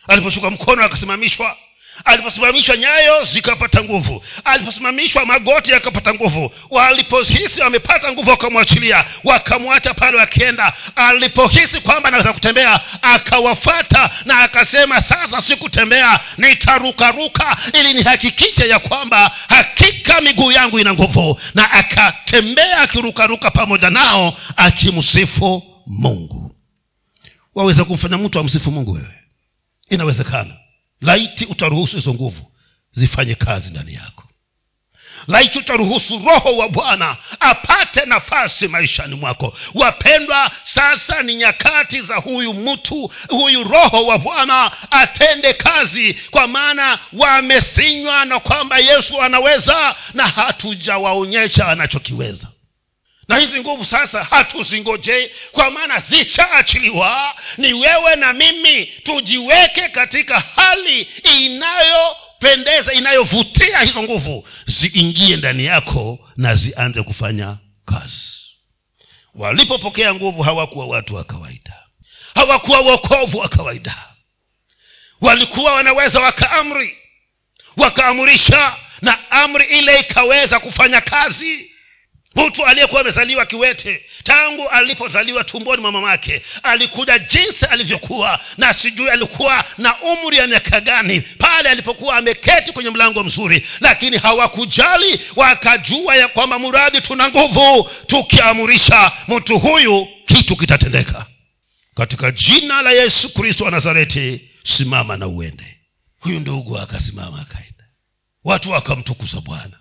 [0.08, 1.58] Aliposhuka mkono akasimamishwa
[2.05, 4.23] aliposimamishwa nyayo zikapata nguvu.
[4.45, 6.51] Aliposimamishwa magoti yakapata nguvu.
[6.69, 9.05] Walipohisi wamepata nguvu wakamwachilia.
[9.23, 10.73] Wakamwacha pale wakienda.
[10.95, 20.21] Alipohisi kwamba anaweza kutembea akawafata na akasema sasa sikutembea nitarukaruka ili nihakikishe ya kwamba hakika
[20.21, 21.39] miguu yangu ina nguvu.
[21.53, 26.55] Na akatembea akirukaruka pamoja nao akimsifu mungu.
[27.55, 29.13] Waweza kumfanya mtu amsifu mungu wewe?
[29.89, 30.53] Inawezekana
[31.01, 32.51] laiti utaruhusu hizo nguvu
[32.93, 34.23] zifanye kazi ndani yako.
[35.27, 39.57] Laiti utaruhusu roho wa bwana apate nafasi maishani mwako.
[39.73, 46.99] Wapendwa sasa ni nyakati za huyu mtu huyu roho wa bwana atende kazi kwa maana
[47.13, 52.47] wamesinywa na kwamba yesu anaweza na hatujawaonyesha anachokiweza
[53.27, 57.35] na hizi nguvu sasa hatuzingojei kwa maana zishaachiliwa.
[57.57, 61.01] Ni wewe na mimi tujiweke katika hali
[61.37, 64.47] inayopendeza inayovutia hizo nguvu.
[64.65, 68.27] Ziingie ndani yako na zianze kufanya kazi.
[69.35, 71.73] Walipopokea nguvu hawakuwa watu wa kawaida.
[72.35, 73.97] Hawakuwa wokovu wa kawaida.
[75.21, 76.97] Walikuwa wanaweza wakaamri
[77.77, 81.71] wakaamrisha na amri ile ikaweza kufanya kazi
[82.38, 89.63] mtu aliyekuwa amezaliwa kiwete tangu alipozaliwa tumboni mwa mamake alikuja jinsi alivyokuwa na sijui alikuwa
[89.78, 93.67] na umri ya miaka gani pale alipokuwa ameketi kwenye mlango mzuri.
[93.80, 97.89] Lakini hawakujali wakajua ya kwamba muradhi tuna nguvu.
[98.08, 101.26] Tukiamurisha mtu huyu kitu kitatendeka.
[101.95, 105.78] Katika jina la yesu kristo wa nazareti simama na uende.
[106.19, 107.84] Huyu ndugu akasimama akaenda.
[108.43, 109.78] Watu wakamtukuza bwana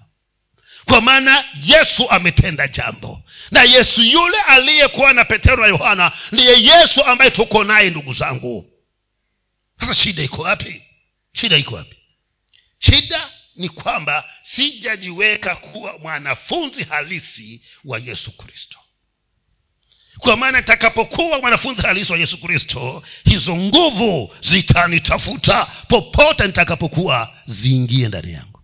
[0.88, 3.22] kwa maana yesu ametenda jambo.
[3.50, 8.70] Na yesu yule aliyekuwa na petero na yohana ndiye yesu ambaye tuko naye ndugu zangu.
[9.80, 10.82] Sasa shida iko wapi?
[11.32, 11.96] Shida iko wapi?
[12.78, 18.78] Shida ni kwamba sijajiweka kuwa mwanafunzi halisi wa yesu kristo.
[20.18, 28.32] Kwa maana nitakapokuwa mwanafunzi halisi wa yesu kristo hizo nguvu zitanitafuta popote nitakapokuwa ziingie ndani
[28.32, 28.55] yangu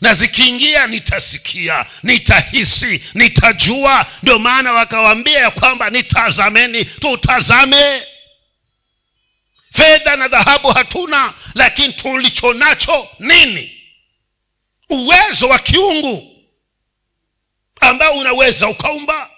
[0.00, 4.06] na zikiingia nitasikia nitahisi nitajua.
[4.22, 8.02] Ndio maana wakawambia ya kwamba nitazameni tutazame.
[9.72, 13.78] Fedha na dhahabu hatuna lakini tulicho nacho nini?
[14.88, 16.28] Uwezo wa kiungu
[17.80, 19.30] ambao unaweza ukaumba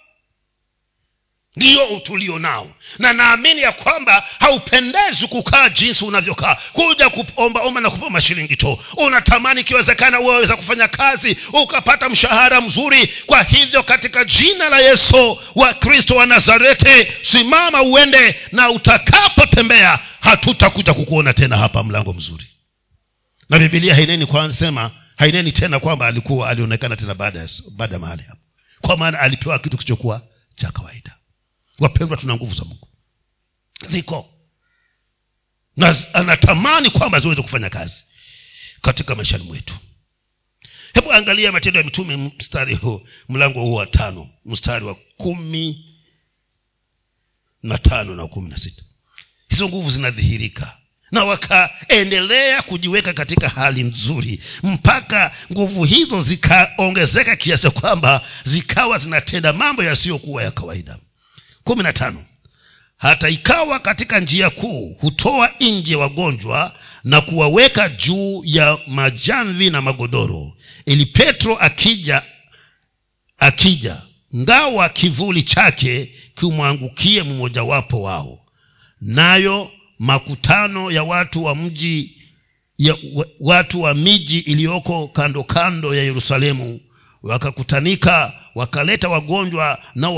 [1.56, 2.70] ndiyo utulio nao.
[2.98, 6.56] Na naamini ya kwamba haupendezi kukaa jinsi unavyokaa.
[6.72, 8.78] Kuja kuombaomba na kupoma shilingi tu.
[8.96, 13.06] Unatamani ikiwezekana uwaweza kufanya kazi ukapata mshahara mzuri.
[13.26, 20.94] Kwa hivyo katika jina la yesu wa kristo wa nazareti simama uende na utakapotembea hatutakuja
[20.94, 22.46] kukuona tena hapa mlango mzuri.
[23.50, 27.48] Na bibilia haineni kwasema haineni tena kwamba alikuwa alionekana tena baada
[27.92, 28.40] ya mahali hapo.
[28.80, 30.22] Kwa maana alipewa kitu kilichokuwa
[30.56, 31.13] cha kawaida
[31.78, 32.88] wapendwa tuna nguvu za mungu.
[33.88, 34.28] Ziko.
[35.76, 38.04] Na anatamani kwamba ziweze kufanya kazi
[38.82, 39.74] katika maishani mwetu.
[40.94, 45.94] Hebu angalia matendo ya mitume mstari huu mlango huu wa tano mstari wa kumi
[47.62, 48.82] na tano na kumi na sita.
[49.48, 50.76] Hizo nguvu zinadhihirika
[51.10, 59.84] na wakaendelea kujiweka katika hali nzuri mpaka nguvu hizo zikaongezeka kiasi kwamba zikawa zinatenda mambo
[59.84, 60.98] yasiyokuwa ya kawaida
[61.64, 62.24] kumi na tano.
[62.96, 66.74] Hata ikawa katika njia kuu hutoa nje wagonjwa
[67.04, 70.52] na kuwaweka juu ya majamvi na magodoro.
[70.86, 72.22] Ili petro akija
[73.38, 74.02] akija
[74.36, 78.40] ngawa kivuli chake kimwangukie mmojawapo wao.
[79.00, 82.16] Nayo makutano ya watu wa mji
[82.78, 82.96] ya
[83.40, 86.80] watu wa miji iliyoko kando kando ya yerusalemu
[87.22, 90.16] wakakutanika wakaleta wagonjwa nao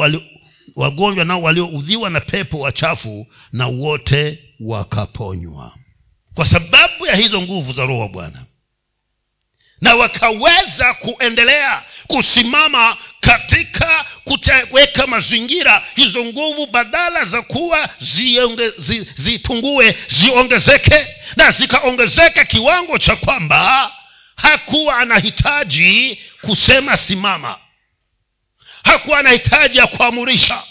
[0.77, 5.73] wagonjwa nao walioudhiwa na pepo wachafu na wote wakaponywa.
[6.35, 8.45] Kwa sababu ya hizo nguvu za roho wa bwana.
[9.81, 19.97] Na wakaweza kuendelea kusimama katika kuweka mazingira hizo nguvu badala za kuwa zionge, zi, zipungue
[20.09, 23.93] ziongezeke na zikaongezeka kiwango cha kwamba
[24.37, 27.57] hakuwa anahitaji kusema simama
[28.87, 30.63] hakuwa na hitaji ya kuamurisha.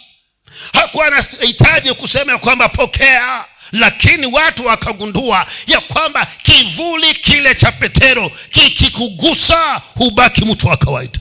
[0.73, 3.45] Hakuwa na hitaji kusema ya kwamba pokea.
[3.71, 11.19] Lakini watu wakagundua ya kwamba kivuli kile cha petero kikikugusa hubaki mtu wa kawaida.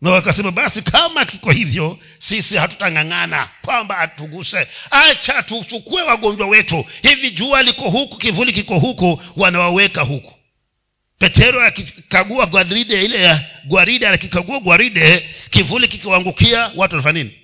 [0.00, 4.66] Na wakasema basi kama kiko hivyo sisi hatutang'ang'ana kwamba atuguse.
[4.90, 6.84] Acha tuchukue wagonjwa wetu.
[7.02, 10.32] Hivi jua liko huku kivuli kiko huku wanawaweka huku.
[11.18, 17.38] Petero akikagua gwaride ile gwaride akikagua gwaride kivuli kikiwaangukia watu wanafanya nini?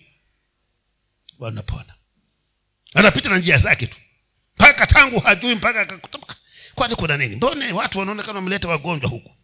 [1.38, 1.94] Wanapona
[2.94, 3.96] anapita na njia zake tu.
[4.54, 5.98] Mpaka tangu hajui mpaka
[6.74, 7.36] kwani kuna nini?
[7.36, 9.36] Mbone watu wanaonekana wameleta wagonjwa huku?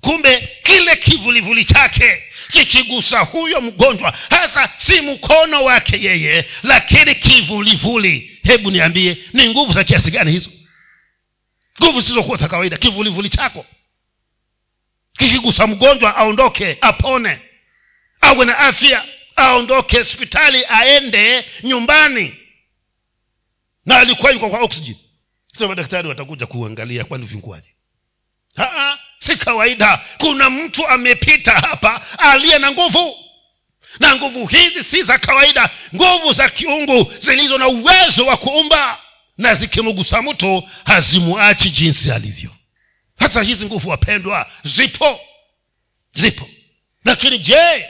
[0.00, 4.10] Kumbe kile kivulivuli chake kikigusa huyo mgonjwa.
[4.30, 8.38] Hasa si mkono wake yeye lakini kivulivuli.
[8.42, 10.50] Hebu niambie ni nguvu za kiasi gani hizo?
[11.82, 13.66] Nguvu zisizokuwa za kawaida kivulivuli chako
[15.18, 17.40] kikigusa mgonjwa aondoke apone
[18.24, 19.04] awe na afya.
[19.36, 22.34] Aondoke hospitali aende nyumbani.
[23.86, 24.96] Na alikuwa yuko kwa oxygen.
[25.52, 27.74] Sasa madaktari watakuja kuangalia kwani vinguaje
[29.18, 30.00] si kawaida.
[30.18, 33.16] Kuna mtu amepita hapa aliye na nguvu.
[34.00, 35.70] Na nguvu hizi si za kawaida.
[35.94, 39.00] Nguvu za kiungu zilizo na uwezo wa kuumba.
[39.38, 42.50] Na zikimgusa mtu hazimuachi jinsi alivyo.
[43.18, 45.20] Hata hizi nguvu wapendwa zipo.
[46.14, 46.48] Zipo.
[47.04, 47.86] Lakini je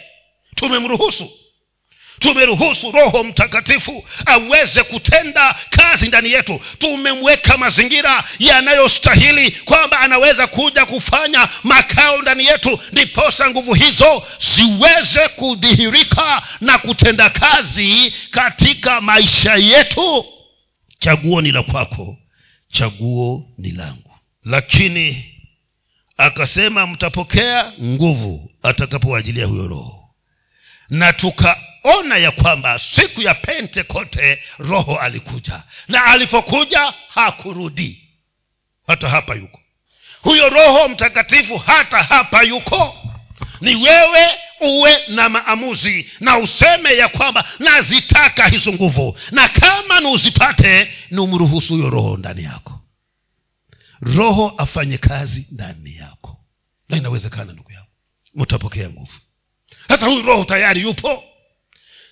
[0.55, 1.31] tumemruhusu.
[2.19, 6.61] Tumeruhusu roho mtakatifu aweze kutenda kazi ndani yetu.
[6.79, 12.79] Tumemweka mazingira yanayostahili kwamba anaweza kuja kufanya makao ndani yetu.
[12.93, 14.23] Ndiposa nguvu hizo
[14.55, 20.25] ziweze kudhihirika na kutenda kazi katika maisha yetu.
[20.99, 22.17] Chaguo ni la kwako.
[22.73, 24.11] Chaguo ni langu.
[24.45, 25.25] Lakini
[26.17, 30.04] akasema mtapokea nguvu atakapoajilia huyo roho
[30.91, 35.63] na tukaona ya kwamba siku ya pentekote roho alikuja.
[35.89, 38.09] Na alipokuja hakurudi.
[38.87, 39.61] Hata hapa yuko.
[40.23, 42.97] Huyo roho mtakatifu hata hapa yuko.
[43.61, 44.29] Ni wewe
[44.61, 49.19] uwe na maamuzi na useme ya kwamba nazitaka hizo nguvu.
[49.31, 52.81] Na kama ni uzipate ni umruhusu huyo roho ndani yako.
[54.01, 56.39] Roho afanye kazi ndani yako.
[56.89, 57.89] Na inawezekana ndugu yangu
[58.35, 59.13] mtapokea nguvu
[59.89, 61.25] hata huyu roho tayari yupo.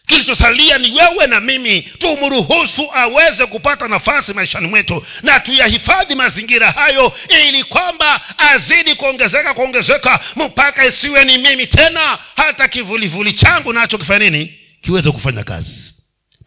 [0.07, 1.83] Kilichosalia ni wewe na mimi.
[1.83, 7.13] Tumruhusu aweze kupata nafasi maishani mwetu na tuyahifadhi mazingira hayo
[7.49, 12.19] ili kwamba azidi kuongezeka kuongezeka mpaka isiwe ni mimi tena.
[12.37, 14.59] Hata kivulivuli changu nacho kifanya nini?
[14.81, 15.95] Kiweze kufanya kazi.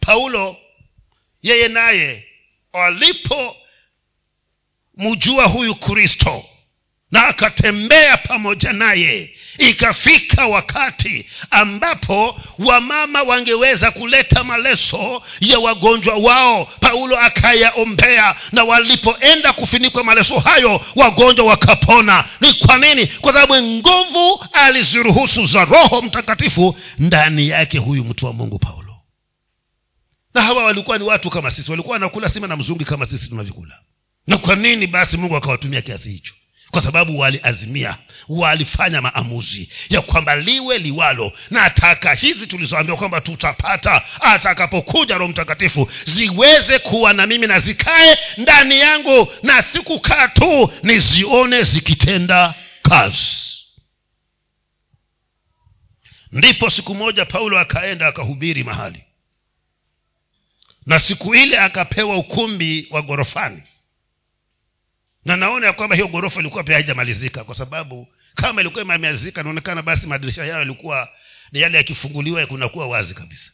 [0.00, 0.56] Paulo
[1.42, 2.26] yeye naye
[2.72, 3.54] walipomjua
[5.52, 6.44] huyu kristo
[7.10, 9.30] na akatembea pamoja naye.
[9.58, 20.04] Ikafika wakati ambapo wamama wangeweza kuleta maleso ya wagonjwa wao paulo akayaombea na walipoenda kufinikwa
[20.04, 22.24] maleso hayo wagonjwa wakapona.
[22.40, 23.06] Ni kwa nini?
[23.06, 28.96] Kwa sababu nguvu aliziruhusu za roho mtakatifu ndani yake huyu mtu wa mungu paulo.
[30.34, 33.78] Na hawa walikuwa ni watu kama sisi walikuwa wanakula sima na mzungi kama sisi tunavyokula.
[34.26, 36.34] Na kwa nini basi mungu akawatumia kiasi hicho
[36.70, 37.96] kwa sababu waliazimia
[38.28, 45.90] walifanya maamuzi ya kwamba liwe liwalo na taka hizi tulizoambiwa kwamba tutapata atakapokuja roho mtakatifu
[46.04, 53.36] ziweze kuwa na mimi na zikae ndani yangu na sikukaa tu nizione zikitenda kazi.
[56.32, 59.04] Ndipo siku moja paulo akaenda akahubiri mahali.
[60.86, 63.62] Na siku ile akapewa ukumbi wa ghorofani
[65.26, 69.82] na naona ya kwamba hiyo ghorofa ilikuwa pia haijamalizika kwa sababu kama ilikuwa imemalizika inaonekana
[69.82, 71.08] basi madirisha yao yalikuwa
[71.52, 73.50] ni yale yakifunguliwa kunakuwa wazi kabisa.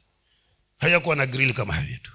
[0.78, 2.12] Hayakuwa na grili kama havitu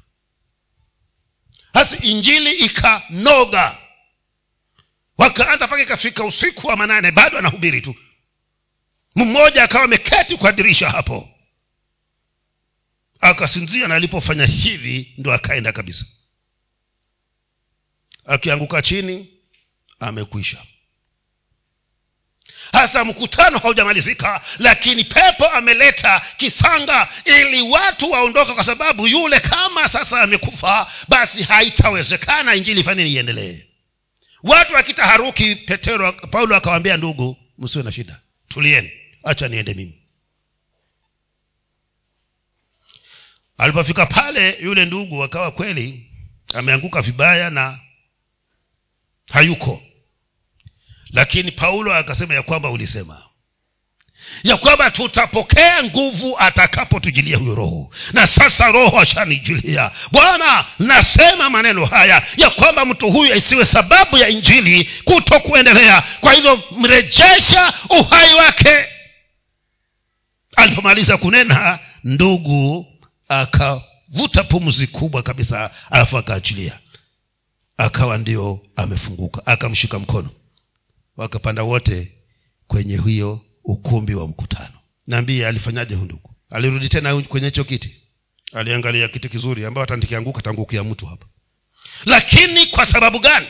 [1.73, 3.77] hasi injili ikanoga.
[5.17, 7.95] Wakaanza mpaka ikafika usiku wa manane bado anahubiri tu.
[9.15, 11.29] Mmoja akawa ameketi kwa dirisha hapo.
[13.19, 16.05] Akasinzia na alipofanya hivi ndo akaenda kabisa.
[18.25, 19.36] Akianguka chini
[19.99, 20.57] amekwisha.
[22.71, 30.21] Hasa mkutano haujamalizika lakini pepo ameleta kisanga ili watu waondoke kwa sababu yule kama sasa
[30.21, 33.63] amekufa basi haitawezekana injili fanini iendelee.
[34.43, 38.19] Watu wakitaharuki petero paulo akawaambia ndugu msiwe na shida.
[38.47, 38.91] Tulieni.
[39.23, 40.01] Acha niende mimi.
[43.57, 46.11] Alipofika pale yule ndugu akawa kweli
[46.53, 47.79] ameanguka vibaya na
[49.29, 49.83] hayuko
[51.13, 53.23] lakini paulo akasema ya kwamba ulisema
[54.43, 57.91] ya kwamba tutapokea nguvu atakapotujilia huyo roho.
[58.13, 64.29] Na sasa roho ashanijilia bwana nasema maneno haya ya kwamba mtu huyu isiwe sababu ya
[64.29, 68.85] injili kuto kuendelea kwa hivyo mrejesha uhai wake.
[70.55, 72.85] Alipomaliza kunena ndugu
[73.29, 76.79] akavuta pumzi kubwa kabisa alafu akaachilia.
[77.77, 80.29] Akawa ndio amefunguka akamshika mkono
[81.17, 82.11] wakapanda wote
[82.67, 84.73] kwenye hiyo ukumbi wa mkutano.
[85.07, 87.95] Naambie alifanyaje hunduku alirudi tena kwenye hicho kiti?
[88.53, 91.25] Aliangalia kiti kizuri ambayo hata nikianguka tangukia mtu hapa.
[92.05, 93.47] Lakini kwa sababu gani?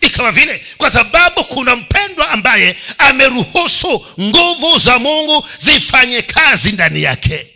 [0.00, 7.46] Ikawa vile kwa sababu kuna mpendwa ambaye ameruhusu nguvu za mungu zifanye kazi ndani yake.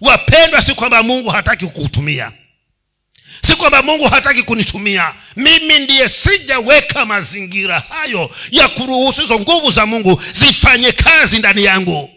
[0.00, 2.32] Wapendwa si kwamba mungu hataki kukutumia
[3.46, 9.86] si kwamba mungu hataki kunitumia mimi ndiye sijaweka mazingira hayo ya kuruhusu hizo nguvu za
[9.86, 12.10] mungu zifanye kazi ndani yangu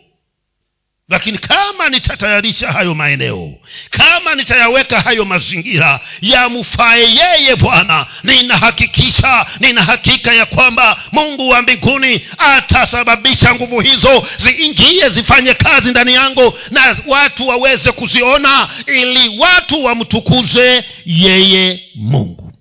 [1.10, 3.54] lakini kama nitatayarisha hayo maeneo
[3.90, 12.22] kama nitayaweka hayo mazingira yamfae yeye bwana ninahakikisha nina hakika ya kwamba mungu wa mbinguni
[12.38, 20.84] atasababisha nguvu hizo ziingie zifanye kazi ndani yangu na watu waweze kuziona ili watu wamtukuze
[21.06, 22.54] yeye mungu.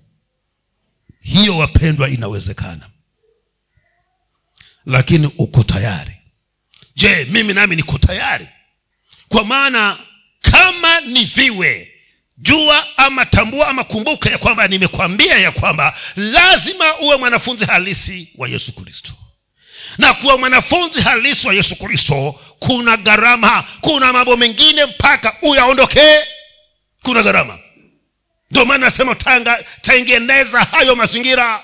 [1.21, 2.89] Hiyo wapendwa inawezekana.
[4.85, 6.16] Lakini uko tayari
[6.97, 8.47] je mimi nami niko tayari?
[9.29, 9.97] Kwa maana
[10.41, 11.91] kama ni viwe
[12.37, 18.47] jua ama tambua ama kumbuka ya kwamba nimekwambia ya kwamba lazima uwe mwanafunzi halisi wa
[18.49, 19.11] yesu kristo.
[19.97, 26.19] Na kuwa mwanafunzi halisi wa yesu kristo kuna gharama kuna mambo mengine mpaka uyaondokee
[27.03, 27.59] kuna gharama.
[28.51, 29.15] Ndio maana nasema
[29.81, 31.63] tengeneza hayo mazingira.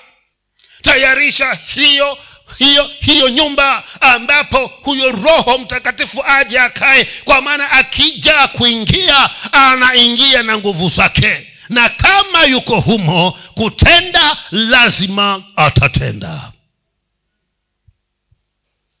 [0.82, 2.18] Tayarisha hiyo
[2.58, 10.58] hiyo hiyo nyumba ambapo huyo roho mtakatifu aje akae kwa maana akija kuingia anaingia na
[10.58, 11.46] nguvu zake.
[11.68, 16.52] Na kama yuko humo kutenda lazima atatenda.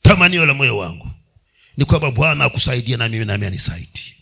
[0.02, 1.10] Tamanio la moyo wangu
[1.76, 4.16] ni kwamba bwana akusaidia na mimi nami anisaidie.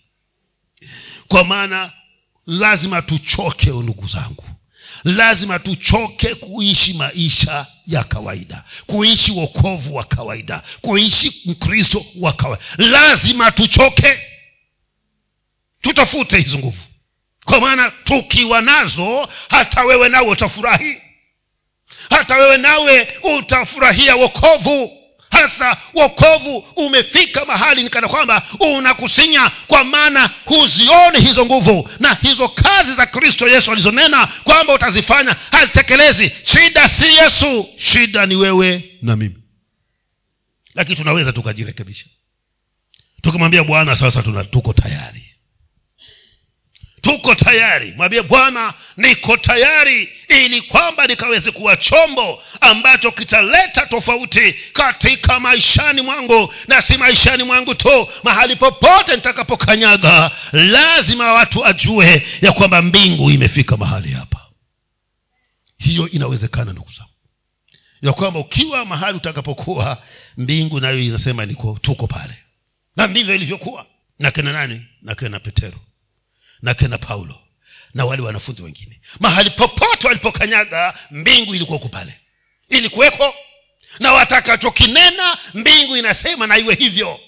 [1.29, 1.93] Kwa maana
[2.47, 4.45] lazima tuchoke ndugu zangu
[5.05, 12.65] lazima tuchoke kuishi maisha ya kawaida kuishi wokovu wa kawaida kuishi mkristo wa kawaida.
[12.79, 14.19] Lazima tuchoke
[15.81, 16.83] tutafute hizo nguvu.
[17.45, 20.99] Kwa maana tukiwa nazo hata wewe nawe utafurahi.
[22.11, 25.02] Hata wewe nawe utafurahia wokovu
[25.33, 32.95] hasa wokovu umefika mahali nikana kwamba unakusinya kwa maana huzioni hizo nguvu na hizo kazi
[32.95, 36.33] za kristo yesu alizonena kwamba utazifanya hazitekelezi.
[36.45, 39.37] Shida si yesu shida ni wewe na mimi.
[40.75, 42.07] Lakini tunaweza tukajirekebisha.
[43.23, 45.32] Tukimwambia bwana sasa tuko tayari
[47.03, 47.93] tuko tayari.
[47.97, 56.55] Mwambie bwana niko tayari ili kwamba nikaweze kuwa chombo ambacho kitaleta tofauti katika maishani mwangu
[56.69, 60.31] na si maishani mwangu tu mahali popote nitakapokanyaga.
[60.53, 64.41] Lazima watu ajue ya kwamba mbingu imefika mahali hapa.
[65.79, 66.89] Hiyo inawezekana ndugu
[68.03, 70.03] ya kwamba ukiwa mahali utakapokuwa
[70.37, 72.35] mbingu nayo inasema niko tuko pale.
[72.97, 73.87] Na ndivyo ilivyokuwa
[74.19, 74.87] na kena nani?
[75.03, 75.79] Na kena petero
[76.63, 77.39] na kena paulo
[77.95, 79.01] na wale wanafunzi wengine.
[79.21, 82.21] Mahali popote walipokanyaga mbingu ilikuwako pale.
[82.69, 83.35] Ilikuweko.
[84.01, 87.21] Na watakachokinena mbingu inasema na iwe hivyo.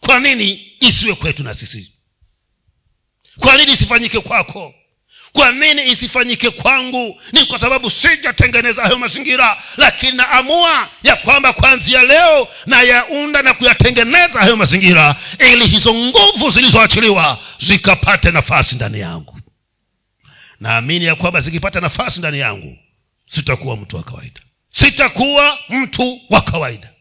[0.00, 1.92] Kwa nini isiwe kwetu na sisi?
[3.38, 4.74] Kwa nini isifanyike kwako
[5.32, 7.20] kwa nini isifanyike kwangu?
[7.32, 9.62] Ni kwa sababu sijatengeneza hayo mazingira.
[9.76, 17.38] Lakini naamua ya kwamba kwanzia leo nayaunda na kuyatengeneza hayo mazingira ili hizo nguvu zilizoachiliwa
[17.58, 19.40] zikapate nafasi ndani yangu.
[20.60, 22.78] Naamini ya kwamba zikipata nafasi ndani yangu
[23.26, 24.40] sitakuwa mtu wa kawaida.
[24.72, 26.92] Sitakuwa mtu wa kawaida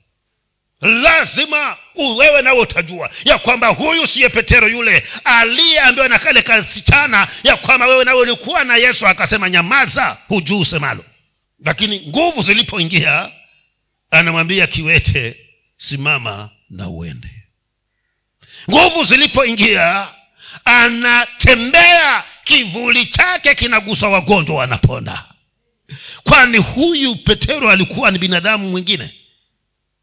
[0.82, 1.78] lazima
[2.18, 7.88] wewe nawe utajua ya kwamba huyu siye petero yule aliyeambiwa na kale kasichana ya kwamba
[7.88, 11.06] wewe nawe ulikuwa na yesu akasema nyamaza hujuu usemalo.
[11.66, 13.32] Lakini nguvu zilipoingia
[14.12, 15.38] anamwambia kiwete
[15.78, 17.30] simama na uende.
[18.72, 20.08] Nguvu zilipoingia
[20.66, 25.24] anatembea kivuli chake kinagusa wagonjwa wanaponda.
[26.24, 29.14] Kwani huyu petero alikuwa ni binadamu mwingine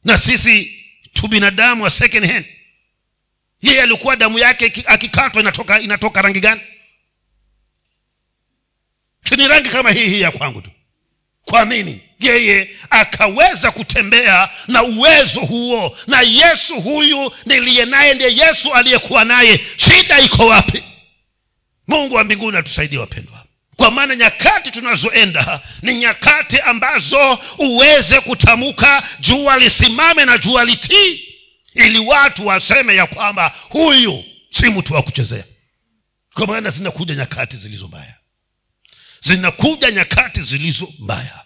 [0.05, 0.85] na sisi
[1.15, 2.45] tu binadamu wa second hand.
[3.63, 6.61] Yeye alikuwa damu yake akikatwa inatoka inatoka rangi gani?
[9.37, 10.71] Ni rangi kama hii hii ya kwangu tu.
[11.45, 12.01] Kwa nini?
[12.21, 19.61] Yeye akaweza kutembea na uwezo huo na yesu huyu niliye naye ndiye yesu aliyekuwa naye.
[19.77, 20.85] Shida iko wapi?
[21.87, 23.42] Mungu wa mbinguni atusaidie wapendwa
[23.77, 31.29] kwa maana nyakati tunazoenda ni nyakati ambazo uweze kutamka jua lisimame na jua litii
[31.75, 35.45] ili watu waseme ya kwamba huyu si mtu wa kuchezea.
[36.35, 38.15] Kwa maana zinakuja nyakati zilizo mbaya.
[39.21, 41.41] Zinakuja nyakati zilizo mbaya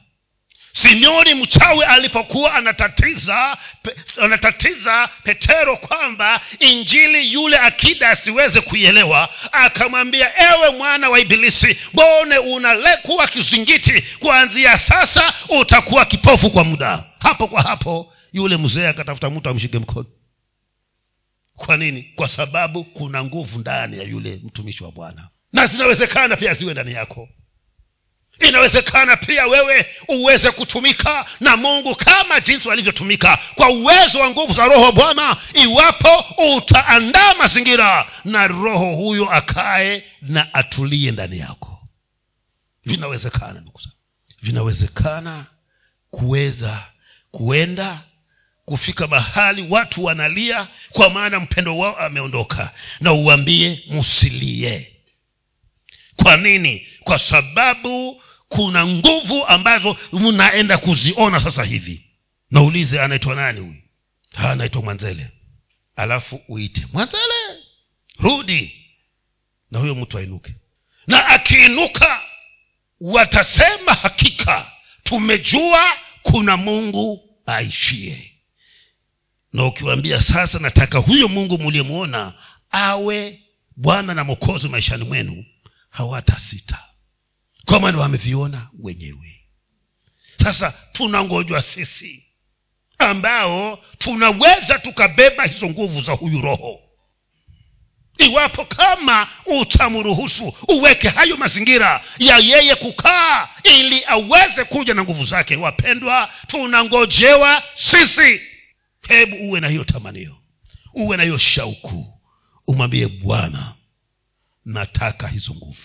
[0.83, 10.71] simeoni mchawi alipokuwa anatatiza pe, anatatiza petero kwamba injili yule akida asiweze kuielewa akamwambia ewe
[10.71, 14.03] mwana wa ibilisi mbone unalekuwa kizingiti?
[14.19, 17.05] Kuanzia sasa utakuwa kipofu kwa muda.
[17.19, 20.07] Hapo kwa hapo yule mzee akatafuta mtu amshike mkono.
[21.57, 22.03] Kwa nini?
[22.17, 25.29] Kwa sababu kuna nguvu ndani ya yule mtumishi wa bwana.
[25.53, 27.29] Na zinawezekana pia ziwe ndani yako
[28.41, 33.39] inawezekana pia wewe uweze kutumika na mungu kama jinsi walivyotumika.
[33.55, 36.25] Kwa uwezo wa nguvu za roho bwana iwapo
[36.57, 41.81] utaandaa mazingira na roho huyo akae na atulie ndani yako.
[42.85, 43.63] Vinawezekana
[44.43, 45.45] vinawezekana
[46.11, 46.87] kuweza
[47.31, 48.01] kuenda
[48.65, 52.71] kufika mahali watu wanalia kwa maana mpendo wao ameondoka.
[53.01, 54.93] Na uambie msilie
[56.17, 56.87] kwa nini?
[57.05, 62.05] Kwa sababu kuna nguvu ambazo mnaenda kuziona sasa hivi.
[62.51, 63.83] Naulize anaitwa nani huyu?
[64.37, 65.31] Anaitwa mwanzele.
[65.97, 67.35] Alafu uite mwanzele
[68.19, 68.87] rudi.
[69.71, 70.55] Na huyo mtu ainuke.
[71.07, 72.23] Na akiinuka
[73.01, 74.73] watasema hakika
[75.03, 75.85] tumejua
[76.23, 78.33] kuna mungu aishie.
[79.53, 82.35] Na ukiwaambia sasa nataka huyo mungu muliyemwona
[82.71, 83.41] awe
[83.77, 85.45] bwana na mokozi maishani mwenu
[85.91, 86.86] hawatasita
[87.67, 89.41] kwa maana wameviona wenyewe.
[90.45, 92.23] Sasa tunangojwa sisi
[92.99, 96.81] ambao tunaweza tukabeba hizo nguvu za huyu roho.
[98.19, 105.57] Iwapo kama utamruhusu uweke hayo mazingira ya yeye kukaa ili aweze kuja na nguvu zake
[105.57, 108.41] wapendwa tunangojewa sisi.
[109.09, 110.37] Hebu uwe na hiyo tamanio
[110.95, 112.21] uwe na hiyo shauku.
[112.67, 113.73] Umwambie bwana
[114.65, 115.83] nataka hizo nguvu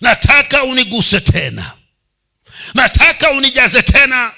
[0.00, 1.72] nataka uniguse tena.
[2.74, 4.32] Nataka unijaze tena.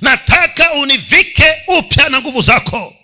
[0.00, 2.96] Nataka univike upya na nguvu zako.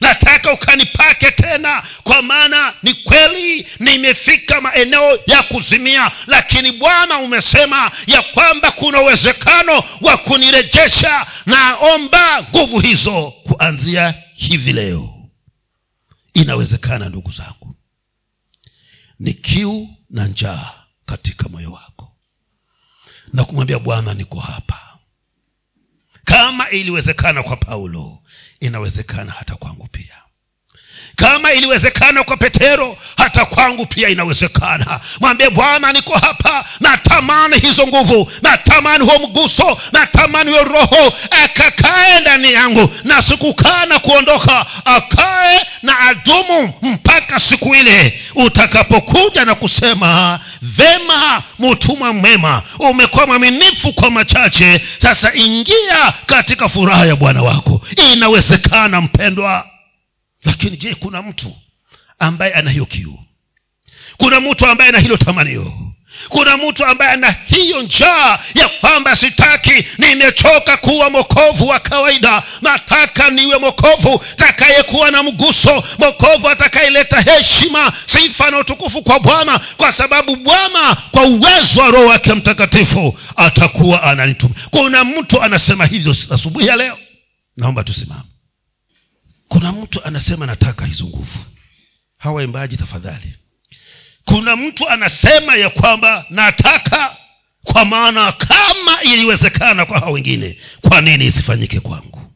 [0.00, 8.22] Nataka ukanipake tena kwa maana ni kweli nimefika maeneo ya kuzimia lakini bwana umesema ya
[8.22, 11.26] kwamba kuna uwezekano wa kunirejesha.
[11.46, 15.14] Naomba nguvu hizo kuanzia hivi leo.
[16.34, 17.76] Inawezekana ndugu zangu
[19.18, 20.72] ni kiu na njaa
[21.06, 22.16] katika moyo wako.
[23.32, 24.98] Na kumwambia bwana niko hapa.
[26.24, 28.18] Kama iliwezekana kwa paulo
[28.60, 30.16] inawezekana hata kwangu pia
[31.16, 35.00] kama iliwezekana kwa petero hata kwangu pia inawezekana.
[35.20, 36.64] Mwambie bwana niko hapa.
[36.80, 38.32] Natamani hizo nguvu.
[38.42, 39.78] Natamani huo mguso.
[39.92, 41.12] Natamani huyo roho.
[41.44, 44.66] Akakae ndani yangu na sikukaa na kuondoka.
[44.84, 54.10] Akae na adumu mpaka siku ile utakapokuja na kusema vema mutumwa mwema umekuwa mwaminifu kwa
[54.10, 54.80] machache.
[54.98, 57.80] Sasa ingia katika furaha ya bwana wako.
[58.12, 59.66] Inawezekana mpendwa
[60.44, 61.52] lakini je kuna mtu
[62.18, 63.18] ambaye ana hiyo kiu?
[64.16, 65.72] Kuna mtu ambaye ana hilo tamanio?
[66.28, 72.42] Kuna mtu ambaye ana hiyo njaa ya kwamba sitaki nimechoka kuwa mokovu wa kawaida?
[72.62, 79.92] Nataka niwe mokovu takayekuwa na mguso mokovu atakayeleta heshima sifa na utukufu kwa bwana kwa
[79.92, 86.66] sababu bwana kwa uwezo wa roho wake mtakatifu atakuwa ananitumia kuna mtu anasema hivyo asubuhi
[86.66, 86.98] ya leo.
[87.56, 88.20] Naomba tusimame
[89.50, 91.38] kuna mtu anasema nataka hizo nguvu.
[92.18, 93.34] Hawa waimbaji tafadhali.
[94.24, 97.16] Kuna mtu anasema ya kwamba nataka
[97.64, 102.32] kwa maana kama iliwezekana kwa hao wengine kwa nini isifanyike kwangu?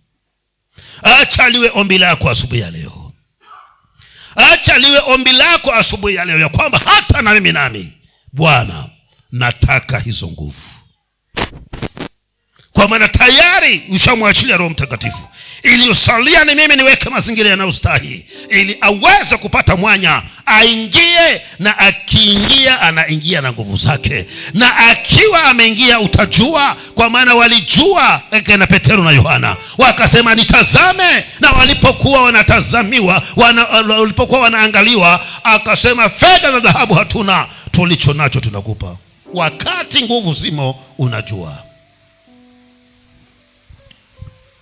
[1.02, 3.12] Acha liwe ombi lako asubuhi ya leo.
[4.36, 7.92] Acha liwe ombi lako asubuhi ya leo ya kwamba hata na mimi nami
[8.32, 8.88] bwana
[9.32, 10.60] nataka hizo nguvu
[12.74, 15.18] kwa maana tayari ushamwachilia roho mtakatifu.
[15.62, 23.52] Iliyosalia ni mimi niweke mazingira yanayostahili ili aweze kupata mwanya aingie na akiingia anaingia na
[23.52, 24.26] nguvu zake.
[24.54, 28.20] Na akiwa ameingia utajua kwa maana walijua
[28.58, 29.56] na petero na yohana.
[29.78, 31.24] Wakasema nitazame.
[31.40, 37.46] Na walipokuwa wanatazamiwa wana, walipokuwa wanaangaliwa akasema fedha na dhahabu hatuna.
[37.72, 38.96] Tulicho nacho tunakupa.
[39.34, 41.56] Wakati nguvu zimo unajua